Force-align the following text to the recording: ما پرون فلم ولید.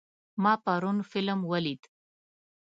ما 0.43 0.53
پرون 0.63 0.97
فلم 1.11 1.39
ولید. 1.51 1.81